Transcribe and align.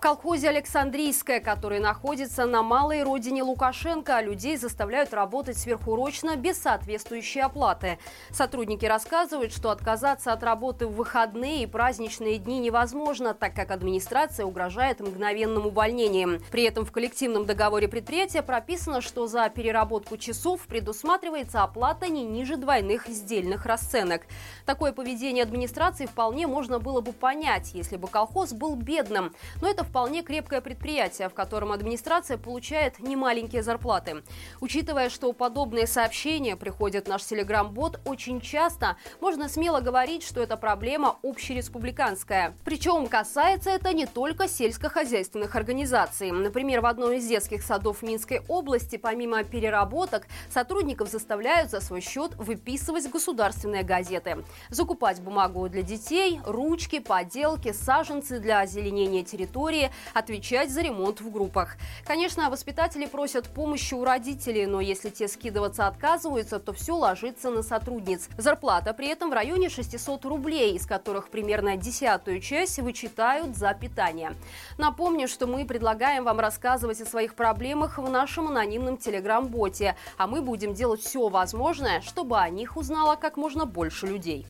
Колхозе 0.00 0.48
«Александрийская», 0.48 1.40
который 1.40 1.78
находится 1.78 2.46
на 2.46 2.62
малой 2.62 3.02
родине 3.02 3.42
Лукашенко, 3.42 4.22
людей 4.22 4.56
заставляют 4.56 5.12
работать 5.12 5.58
сверхурочно 5.58 6.36
без 6.36 6.56
соответствующей 6.56 7.40
оплаты. 7.40 7.98
Сотрудники 8.30 8.86
рассказывают, 8.86 9.52
что 9.52 9.68
отказаться 9.68 10.32
от 10.32 10.42
работы 10.42 10.86
в 10.86 10.94
выходные 10.94 11.64
и 11.64 11.66
праздничные 11.66 12.38
дни 12.38 12.60
невозможно, 12.60 13.34
так 13.34 13.54
как 13.54 13.70
администрация 13.70 14.46
угрожает 14.46 15.00
мгновенным 15.00 15.66
увольнением. 15.66 16.40
При 16.50 16.62
этом 16.62 16.86
в 16.86 16.92
коллективном 16.92 17.44
договоре 17.44 17.86
предприятия 17.86 18.40
прописано, 18.40 19.02
что 19.02 19.26
за 19.26 19.50
переработку 19.50 20.16
часов 20.16 20.62
предусматривается 20.62 21.62
оплата 21.62 22.08
не 22.08 22.24
ниже 22.24 22.56
двойных 22.56 23.06
сдельных 23.06 23.66
расценок. 23.66 24.22
Такое 24.64 24.92
поведение 24.92 25.44
администрации 25.44 26.06
вполне 26.06 26.46
можно 26.46 26.78
было 26.78 27.02
бы 27.02 27.12
понять, 27.12 27.72
если 27.74 27.98
бы 27.98 28.08
колхоз 28.08 28.54
был 28.54 28.76
бедным. 28.76 29.34
Но 29.60 29.68
это 29.68 29.89
вполне 29.90 30.22
крепкое 30.22 30.60
предприятие, 30.60 31.28
в 31.28 31.34
котором 31.34 31.72
администрация 31.72 32.38
получает 32.38 33.00
немаленькие 33.00 33.64
зарплаты. 33.64 34.22
Учитывая, 34.60 35.10
что 35.10 35.32
подобные 35.32 35.88
сообщения 35.88 36.54
приходят 36.54 37.06
в 37.06 37.08
наш 37.08 37.24
телеграм-бот 37.24 37.98
очень 38.04 38.40
часто, 38.40 38.96
можно 39.20 39.48
смело 39.48 39.80
говорить, 39.80 40.22
что 40.22 40.40
эта 40.40 40.56
проблема 40.56 41.16
общереспубликанская. 41.24 42.54
Причем 42.64 43.08
касается 43.08 43.70
это 43.70 43.92
не 43.92 44.06
только 44.06 44.46
сельскохозяйственных 44.46 45.56
организаций. 45.56 46.30
Например, 46.30 46.82
в 46.82 46.86
одном 46.86 47.10
из 47.12 47.26
детских 47.26 47.64
садов 47.64 48.02
Минской 48.02 48.42
области, 48.46 48.94
помимо 48.96 49.42
переработок, 49.42 50.28
сотрудников 50.54 51.10
заставляют 51.10 51.70
за 51.70 51.80
свой 51.80 52.00
счет 52.00 52.36
выписывать 52.36 53.10
государственные 53.10 53.82
газеты, 53.82 54.44
закупать 54.68 55.20
бумагу 55.20 55.68
для 55.68 55.82
детей, 55.82 56.40
ручки, 56.44 57.00
поделки, 57.00 57.72
саженцы 57.72 58.38
для 58.38 58.60
озеленения 58.60 59.24
территории, 59.24 59.79
территории, 59.80 59.90
отвечать 60.14 60.70
за 60.70 60.82
ремонт 60.82 61.20
в 61.20 61.30
группах. 61.30 61.76
Конечно, 62.04 62.50
воспитатели 62.50 63.06
просят 63.06 63.48
помощи 63.48 63.94
у 63.94 64.04
родителей, 64.04 64.66
но 64.66 64.80
если 64.80 65.10
те 65.10 65.28
скидываться 65.28 65.86
отказываются, 65.86 66.58
то 66.58 66.72
все 66.72 66.96
ложится 66.96 67.50
на 67.50 67.62
сотрудниц. 67.62 68.28
Зарплата 68.36 68.92
при 68.92 69.08
этом 69.08 69.30
в 69.30 69.32
районе 69.32 69.68
600 69.68 70.24
рублей, 70.24 70.74
из 70.76 70.86
которых 70.86 71.28
примерно 71.28 71.76
десятую 71.76 72.40
часть 72.40 72.78
вычитают 72.78 73.56
за 73.56 73.72
питание. 73.74 74.32
Напомню, 74.78 75.28
что 75.28 75.46
мы 75.46 75.64
предлагаем 75.64 76.24
вам 76.24 76.40
рассказывать 76.40 77.00
о 77.00 77.06
своих 77.06 77.34
проблемах 77.34 77.98
в 77.98 78.08
нашем 78.08 78.48
анонимном 78.48 78.96
телеграм-боте, 78.96 79.96
а 80.16 80.26
мы 80.26 80.42
будем 80.42 80.74
делать 80.74 81.00
все 81.00 81.28
возможное, 81.28 82.00
чтобы 82.00 82.38
о 82.38 82.48
них 82.48 82.76
узнало 82.76 83.16
как 83.16 83.36
можно 83.36 83.66
больше 83.66 84.06
людей. 84.06 84.46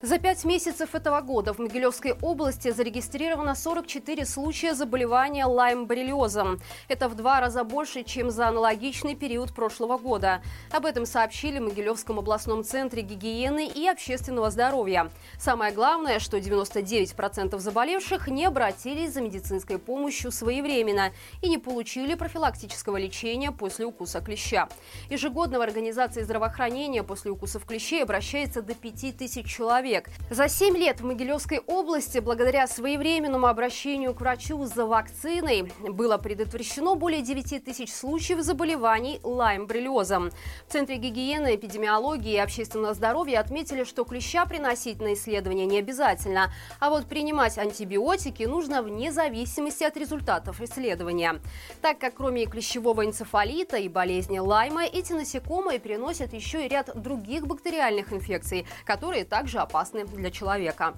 За 0.00 0.20
пять 0.20 0.44
месяцев 0.44 0.94
этого 0.94 1.20
года 1.22 1.52
в 1.52 1.58
Могилевской 1.58 2.12
области 2.22 2.70
зарегистрировано 2.70 3.56
44 3.56 4.26
случая 4.26 4.74
заболевания 4.74 5.44
лайм-боррелиозом. 5.44 6.60
Это 6.86 7.08
в 7.08 7.16
два 7.16 7.40
раза 7.40 7.64
больше, 7.64 8.04
чем 8.04 8.30
за 8.30 8.46
аналогичный 8.46 9.16
период 9.16 9.52
прошлого 9.52 9.98
года. 9.98 10.40
Об 10.70 10.86
этом 10.86 11.04
сообщили 11.04 11.58
в 11.58 11.62
Могилевском 11.62 12.20
областном 12.20 12.62
центре 12.62 13.02
гигиены 13.02 13.66
и 13.66 13.88
общественного 13.88 14.52
здоровья. 14.52 15.10
Самое 15.36 15.72
главное, 15.72 16.20
что 16.20 16.38
99% 16.38 17.58
заболевших 17.58 18.28
не 18.28 18.44
обратились 18.44 19.14
за 19.14 19.20
медицинской 19.20 19.80
помощью 19.80 20.30
своевременно 20.30 21.10
и 21.42 21.48
не 21.48 21.58
получили 21.58 22.14
профилактического 22.14 22.98
лечения 22.98 23.50
после 23.50 23.84
укуса 23.84 24.20
клеща. 24.20 24.68
Ежегодно 25.10 25.58
в 25.58 25.62
организации 25.62 26.22
здравоохранения 26.22 27.02
после 27.02 27.32
укусов 27.32 27.64
клещей 27.64 28.04
обращается 28.04 28.62
до 28.62 28.76
5000 28.76 29.44
человек 29.44 29.87
человек. 29.88 30.08
За 30.30 30.48
7 30.48 30.76
лет 30.76 31.00
в 31.00 31.04
Могилевской 31.04 31.58
области, 31.58 32.18
благодаря 32.18 32.66
своевременному 32.66 33.46
обращению 33.46 34.14
к 34.14 34.20
врачу 34.20 34.64
за 34.66 34.84
вакциной, 34.84 35.72
было 35.80 36.18
предотвращено 36.18 36.94
более 36.94 37.22
9 37.22 37.64
тысяч 37.64 37.92
случаев 37.92 38.40
заболеваний 38.40 39.20
лайм-бриллиозом. 39.22 40.30
В 40.66 40.72
Центре 40.72 40.96
гигиены, 40.96 41.56
эпидемиологии 41.56 42.34
и 42.34 42.38
общественного 42.38 42.94
здоровья 42.94 43.40
отметили, 43.40 43.84
что 43.84 44.04
клеща 44.04 44.44
приносить 44.44 45.00
на 45.00 45.14
исследование 45.14 45.66
не 45.66 45.78
обязательно, 45.78 46.52
а 46.80 46.90
вот 46.90 47.06
принимать 47.06 47.58
антибиотики 47.58 48.42
нужно 48.42 48.82
вне 48.82 49.10
зависимости 49.10 49.84
от 49.84 49.96
результатов 49.96 50.60
исследования. 50.60 51.40
Так 51.80 51.98
как 51.98 52.14
кроме 52.14 52.44
клещевого 52.44 53.06
энцефалита 53.06 53.78
и 53.78 53.88
болезни 53.88 54.38
лайма, 54.38 54.84
эти 54.84 55.12
насекомые 55.12 55.78
переносят 55.78 56.32
еще 56.34 56.66
и 56.66 56.68
ряд 56.68 56.90
других 56.94 57.46
бактериальных 57.46 58.12
инфекций, 58.12 58.66
которые 58.84 59.24
также 59.24 59.58
опасны 59.58 59.77
опасны 59.78 60.04
для 60.04 60.30
человека. 60.30 60.94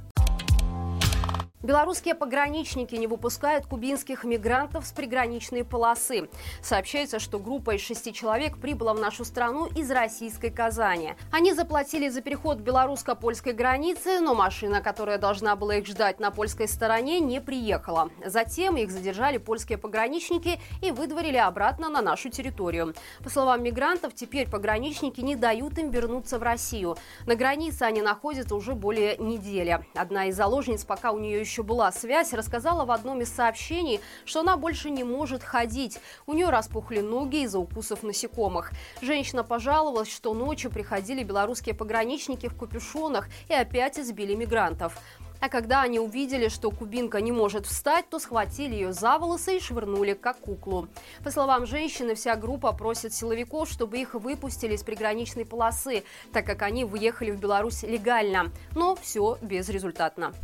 Белорусские 1.62 2.14
пограничники 2.14 2.94
не 2.94 3.06
выпускают 3.06 3.66
кубинских 3.66 4.24
мигрантов 4.24 4.86
с 4.86 4.92
приграничной 4.92 5.62
полосы. 5.62 6.30
Сообщается, 6.62 7.18
что 7.18 7.38
группа 7.38 7.74
из 7.74 7.82
шести 7.82 8.14
человек 8.14 8.56
прибыла 8.56 8.94
в 8.94 8.98
нашу 8.98 9.26
страну 9.26 9.66
из 9.76 9.90
российской 9.90 10.48
Казани. 10.48 11.16
Они 11.30 11.52
заплатили 11.52 12.08
за 12.08 12.22
переход 12.22 12.60
белорусско-польской 12.60 13.52
границы, 13.52 14.20
но 14.20 14.34
машина, 14.34 14.80
которая 14.80 15.18
должна 15.18 15.54
была 15.54 15.76
их 15.76 15.86
ждать 15.86 16.18
на 16.18 16.30
польской 16.30 16.66
стороне, 16.66 17.20
не 17.20 17.42
приехала. 17.42 18.08
Затем 18.24 18.78
их 18.78 18.90
задержали 18.90 19.36
польские 19.36 19.76
пограничники 19.76 20.58
и 20.80 20.90
выдворили 20.92 21.36
обратно 21.36 21.90
на 21.90 22.00
нашу 22.00 22.30
территорию. 22.30 22.94
По 23.22 23.28
словам 23.28 23.62
мигрантов, 23.62 24.14
теперь 24.14 24.48
пограничники 24.48 25.20
не 25.20 25.36
дают 25.36 25.76
им 25.76 25.90
вернуться 25.90 26.38
в 26.38 26.42
Россию. 26.42 26.96
На 27.26 27.34
границе 27.34 27.82
они 27.82 28.00
находятся 28.00 28.54
уже 28.54 28.74
более 28.74 29.18
недели. 29.18 29.84
Одна 29.94 30.24
из 30.28 30.36
заложниц, 30.36 30.86
пока 30.86 31.12
у 31.12 31.18
нее 31.18 31.38
еще 31.38 31.49
еще 31.50 31.64
была 31.64 31.90
связь, 31.90 32.32
рассказала 32.32 32.84
в 32.84 32.92
одном 32.92 33.22
из 33.22 33.32
сообщений, 33.32 34.00
что 34.24 34.40
она 34.40 34.56
больше 34.56 34.88
не 34.88 35.02
может 35.02 35.42
ходить. 35.42 35.98
У 36.26 36.32
нее 36.32 36.48
распухли 36.48 37.00
ноги 37.00 37.42
из-за 37.42 37.58
укусов 37.58 38.04
насекомых. 38.04 38.70
Женщина 39.02 39.42
пожаловалась, 39.42 40.12
что 40.12 40.32
ночью 40.32 40.70
приходили 40.70 41.24
белорусские 41.24 41.74
пограничники 41.74 42.48
в 42.48 42.56
капюшонах 42.56 43.28
и 43.48 43.54
опять 43.54 43.98
избили 43.98 44.34
мигрантов. 44.34 44.96
А 45.40 45.48
когда 45.48 45.82
они 45.82 45.98
увидели, 45.98 46.48
что 46.48 46.70
кубинка 46.70 47.20
не 47.20 47.32
может 47.32 47.66
встать, 47.66 48.08
то 48.10 48.18
схватили 48.18 48.74
ее 48.74 48.92
за 48.92 49.18
волосы 49.18 49.56
и 49.56 49.60
швырнули 49.60 50.12
как 50.12 50.38
куклу. 50.38 50.88
По 51.24 51.30
словам 51.30 51.66
женщины, 51.66 52.14
вся 52.14 52.36
группа 52.36 52.72
просит 52.72 53.14
силовиков, 53.14 53.68
чтобы 53.70 53.98
их 53.98 54.14
выпустили 54.14 54.74
из 54.74 54.82
приграничной 54.82 55.46
полосы, 55.46 56.04
так 56.32 56.44
как 56.44 56.62
они 56.62 56.84
выехали 56.84 57.30
в 57.30 57.40
Беларусь 57.40 57.82
легально. 57.82 58.52
Но 58.76 58.94
все 58.96 59.38
безрезультатно. 59.40 60.34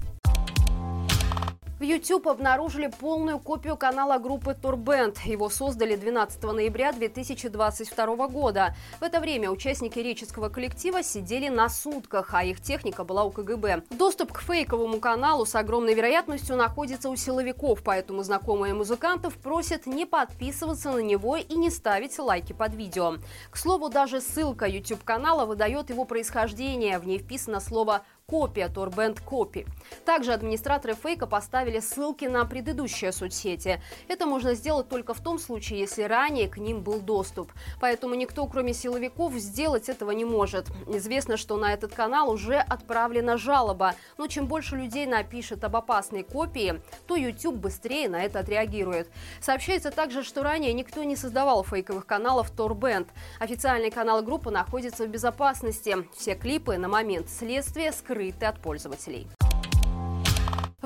В 1.78 1.82
YouTube 1.82 2.26
обнаружили 2.28 2.86
полную 2.86 3.38
копию 3.38 3.76
канала 3.76 4.16
группы 4.16 4.54
Турбенд. 4.54 5.18
Его 5.26 5.50
создали 5.50 5.94
12 5.94 6.42
ноября 6.42 6.90
2022 6.92 8.28
года. 8.28 8.74
В 8.98 9.02
это 9.02 9.20
время 9.20 9.50
участники 9.50 9.98
реческого 9.98 10.48
коллектива 10.48 11.02
сидели 11.02 11.50
на 11.50 11.68
сутках, 11.68 12.32
а 12.32 12.44
их 12.44 12.62
техника 12.62 13.04
была 13.04 13.24
у 13.24 13.30
КГБ. 13.30 13.82
Доступ 13.90 14.32
к 14.32 14.40
фейковому 14.40 15.00
каналу 15.00 15.44
с 15.44 15.54
огромной 15.54 15.92
вероятностью 15.92 16.56
находится 16.56 17.10
у 17.10 17.16
силовиков, 17.16 17.82
поэтому 17.82 18.22
знакомые 18.22 18.72
музыкантов 18.72 19.36
просят 19.36 19.84
не 19.84 20.06
подписываться 20.06 20.92
на 20.92 21.00
него 21.00 21.36
и 21.36 21.54
не 21.56 21.68
ставить 21.68 22.18
лайки 22.18 22.54
под 22.54 22.74
видео. 22.74 23.16
К 23.50 23.58
слову, 23.58 23.90
даже 23.90 24.22
ссылка 24.22 24.64
YouTube 24.64 25.04
канала 25.04 25.44
выдает 25.44 25.90
его 25.90 26.06
происхождение. 26.06 26.98
В 26.98 27.06
ней 27.06 27.18
вписано 27.18 27.60
слово 27.60 28.00
копия 28.28 28.68
Торбенд 28.68 29.20
Копи. 29.20 29.66
Также 30.04 30.32
администраторы 30.32 30.94
фейка 30.94 31.28
поставили 31.28 31.78
ссылки 31.78 32.24
на 32.24 32.44
предыдущие 32.44 33.12
соцсети. 33.12 33.80
Это 34.08 34.26
можно 34.26 34.54
сделать 34.54 34.88
только 34.88 35.14
в 35.14 35.20
том 35.20 35.38
случае, 35.38 35.78
если 35.78 36.02
ранее 36.02 36.48
к 36.48 36.58
ним 36.58 36.80
был 36.80 37.00
доступ. 37.00 37.52
Поэтому 37.80 38.16
никто, 38.16 38.44
кроме 38.48 38.74
силовиков, 38.74 39.32
сделать 39.34 39.88
этого 39.88 40.10
не 40.10 40.24
может. 40.24 40.66
Известно, 40.88 41.36
что 41.36 41.56
на 41.56 41.72
этот 41.72 41.94
канал 41.94 42.28
уже 42.28 42.56
отправлена 42.56 43.38
жалоба. 43.38 43.94
Но 44.18 44.26
чем 44.26 44.48
больше 44.48 44.74
людей 44.74 45.06
напишет 45.06 45.62
об 45.62 45.76
опасной 45.76 46.24
копии, 46.24 46.80
то 47.06 47.14
YouTube 47.14 47.54
быстрее 47.54 48.08
на 48.08 48.24
это 48.24 48.40
отреагирует. 48.40 49.08
Сообщается 49.40 49.92
также, 49.92 50.24
что 50.24 50.42
ранее 50.42 50.72
никто 50.72 51.04
не 51.04 51.14
создавал 51.14 51.62
фейковых 51.62 52.06
каналов 52.06 52.50
Торбенд. 52.50 53.08
Официальный 53.38 53.92
канал 53.92 54.20
группы 54.24 54.50
находится 54.50 55.04
в 55.04 55.10
безопасности. 55.10 56.08
Все 56.16 56.34
клипы 56.34 56.76
на 56.76 56.88
момент 56.88 57.30
следствия 57.30 57.92
скрыты 57.92 58.15
скрыты 58.16 58.46
от 58.46 58.58
пользователей. 58.60 59.26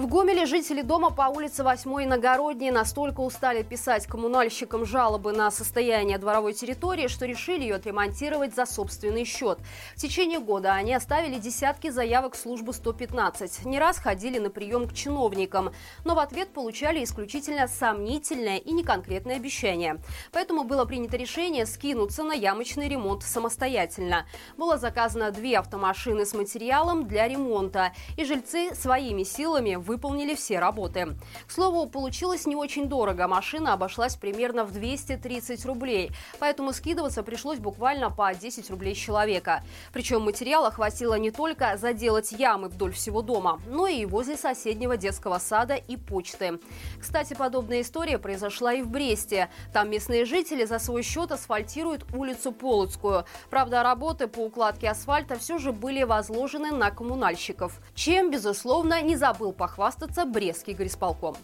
В 0.00 0.06
Гомеле 0.06 0.46
жители 0.46 0.80
дома 0.80 1.10
по 1.10 1.28
улице 1.28 1.62
8 1.62 2.04
Иногородней 2.04 2.70
настолько 2.70 3.20
устали 3.20 3.62
писать 3.62 4.06
коммунальщикам 4.06 4.86
жалобы 4.86 5.32
на 5.32 5.50
состояние 5.50 6.16
дворовой 6.16 6.54
территории, 6.54 7.06
что 7.06 7.26
решили 7.26 7.64
ее 7.64 7.74
отремонтировать 7.74 8.54
за 8.54 8.64
собственный 8.64 9.26
счет. 9.26 9.58
В 9.94 10.00
течение 10.00 10.40
года 10.40 10.72
они 10.72 10.94
оставили 10.94 11.38
десятки 11.38 11.90
заявок 11.90 12.32
в 12.34 12.38
службу 12.38 12.72
115. 12.72 13.66
Не 13.66 13.78
раз 13.78 13.98
ходили 13.98 14.38
на 14.38 14.48
прием 14.48 14.88
к 14.88 14.94
чиновникам, 14.94 15.70
но 16.06 16.14
в 16.14 16.18
ответ 16.18 16.48
получали 16.48 17.04
исключительно 17.04 17.68
сомнительное 17.68 18.56
и 18.56 18.72
неконкретное 18.72 19.36
обещание. 19.36 20.00
Поэтому 20.32 20.64
было 20.64 20.86
принято 20.86 21.18
решение 21.18 21.66
скинуться 21.66 22.22
на 22.22 22.32
ямочный 22.32 22.88
ремонт 22.88 23.22
самостоятельно. 23.22 24.24
Было 24.56 24.78
заказано 24.78 25.30
две 25.30 25.58
автомашины 25.58 26.24
с 26.24 26.32
материалом 26.32 27.06
для 27.06 27.28
ремонта, 27.28 27.92
и 28.16 28.24
жильцы 28.24 28.74
своими 28.74 29.24
силами 29.24 29.76
выполнили 29.90 30.36
все 30.36 30.60
работы. 30.60 31.16
К 31.48 31.50
слову, 31.50 31.88
получилось 31.88 32.46
не 32.46 32.54
очень 32.54 32.88
дорого. 32.88 33.26
Машина 33.26 33.72
обошлась 33.72 34.14
примерно 34.14 34.62
в 34.62 34.70
230 34.70 35.66
рублей. 35.66 36.12
Поэтому 36.38 36.72
скидываться 36.72 37.24
пришлось 37.24 37.58
буквально 37.58 38.08
по 38.08 38.32
10 38.32 38.70
рублей 38.70 38.94
с 38.94 38.98
человека. 38.98 39.64
Причем 39.92 40.22
материала 40.22 40.70
хватило 40.70 41.18
не 41.18 41.32
только 41.32 41.76
заделать 41.76 42.30
ямы 42.30 42.68
вдоль 42.68 42.92
всего 42.92 43.20
дома, 43.20 43.60
но 43.66 43.88
и 43.88 44.04
возле 44.04 44.36
соседнего 44.36 44.96
детского 44.96 45.38
сада 45.38 45.74
и 45.74 45.96
почты. 45.96 46.60
Кстати, 47.00 47.34
подобная 47.34 47.80
история 47.80 48.18
произошла 48.18 48.72
и 48.72 48.82
в 48.82 48.90
Бресте. 48.90 49.48
Там 49.72 49.90
местные 49.90 50.24
жители 50.24 50.66
за 50.66 50.78
свой 50.78 51.02
счет 51.02 51.32
асфальтируют 51.32 52.06
улицу 52.14 52.52
Полоцкую. 52.52 53.24
Правда, 53.50 53.82
работы 53.82 54.28
по 54.28 54.38
укладке 54.38 54.88
асфальта 54.88 55.36
все 55.36 55.58
же 55.58 55.72
были 55.72 56.04
возложены 56.04 56.70
на 56.70 56.92
коммунальщиков. 56.92 57.80
Чем, 57.96 58.30
безусловно, 58.30 59.02
не 59.02 59.16
забыл 59.16 59.52
похвастаться 59.52 59.79
похвастаться 59.80 60.26
Брестский 60.26 60.74
горисполком. 60.74 61.34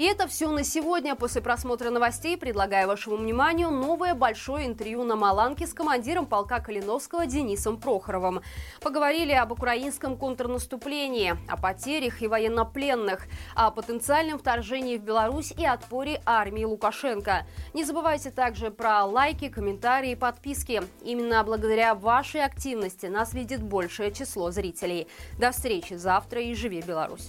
И 0.00 0.04
это 0.04 0.26
все 0.26 0.50
на 0.50 0.64
сегодня. 0.64 1.14
После 1.14 1.42
просмотра 1.42 1.90
новостей 1.90 2.38
предлагаю 2.38 2.88
вашему 2.88 3.16
вниманию 3.16 3.70
новое 3.70 4.14
большое 4.14 4.66
интервью 4.66 5.04
на 5.04 5.14
Маланке 5.14 5.66
с 5.66 5.74
командиром 5.74 6.24
полка 6.24 6.58
Калиновского 6.60 7.26
Денисом 7.26 7.78
Прохоровым. 7.78 8.40
Поговорили 8.80 9.32
об 9.32 9.52
украинском 9.52 10.16
контрнаступлении, 10.16 11.36
о 11.46 11.58
потерях 11.58 12.22
и 12.22 12.28
военнопленных, 12.28 13.26
о 13.54 13.70
потенциальном 13.70 14.38
вторжении 14.38 14.96
в 14.96 15.02
Беларусь 15.02 15.52
и 15.52 15.66
отпоре 15.66 16.22
армии 16.24 16.64
Лукашенко. 16.64 17.46
Не 17.74 17.84
забывайте 17.84 18.30
также 18.30 18.70
про 18.70 19.04
лайки, 19.04 19.50
комментарии 19.50 20.12
и 20.12 20.16
подписки. 20.16 20.80
Именно 21.04 21.44
благодаря 21.44 21.94
вашей 21.94 22.42
активности 22.42 23.04
нас 23.04 23.34
видит 23.34 23.62
большее 23.62 24.12
число 24.12 24.50
зрителей. 24.50 25.08
До 25.38 25.50
встречи 25.50 25.92
завтра 25.92 26.40
и 26.40 26.54
живи 26.54 26.80
Беларусь! 26.80 27.28